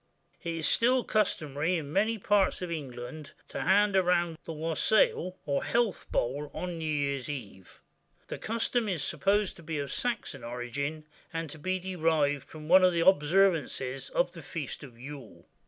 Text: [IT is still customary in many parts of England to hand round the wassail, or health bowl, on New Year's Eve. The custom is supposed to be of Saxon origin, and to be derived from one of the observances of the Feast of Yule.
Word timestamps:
[IT 0.43 0.55
is 0.55 0.67
still 0.67 1.03
customary 1.03 1.77
in 1.77 1.93
many 1.93 2.17
parts 2.17 2.63
of 2.63 2.71
England 2.71 3.33
to 3.47 3.61
hand 3.61 3.93
round 3.95 4.35
the 4.45 4.51
wassail, 4.51 5.37
or 5.45 5.63
health 5.63 6.07
bowl, 6.11 6.49
on 6.55 6.79
New 6.79 6.91
Year's 6.91 7.29
Eve. 7.29 7.81
The 8.27 8.39
custom 8.39 8.89
is 8.89 9.03
supposed 9.03 9.57
to 9.57 9.61
be 9.61 9.77
of 9.77 9.91
Saxon 9.91 10.43
origin, 10.43 11.05
and 11.31 11.51
to 11.51 11.59
be 11.59 11.77
derived 11.77 12.49
from 12.49 12.67
one 12.67 12.83
of 12.83 12.93
the 12.93 13.05
observances 13.07 14.09
of 14.09 14.31
the 14.31 14.41
Feast 14.41 14.81
of 14.83 14.97
Yule. 14.99 15.47